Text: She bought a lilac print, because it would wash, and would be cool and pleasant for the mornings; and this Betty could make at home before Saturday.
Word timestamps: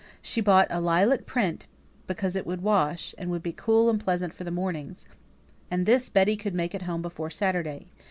She 0.23 0.41
bought 0.41 0.65
a 0.71 0.81
lilac 0.81 1.27
print, 1.27 1.67
because 2.07 2.35
it 2.35 2.47
would 2.47 2.63
wash, 2.63 3.13
and 3.19 3.29
would 3.29 3.43
be 3.43 3.53
cool 3.53 3.87
and 3.87 3.99
pleasant 3.99 4.33
for 4.33 4.43
the 4.43 4.49
mornings; 4.49 5.05
and 5.69 5.85
this 5.85 6.09
Betty 6.09 6.35
could 6.35 6.55
make 6.55 6.73
at 6.73 6.81
home 6.81 7.03
before 7.03 7.29
Saturday. 7.29 7.91